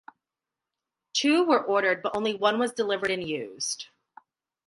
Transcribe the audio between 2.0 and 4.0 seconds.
but only one was delivered and used.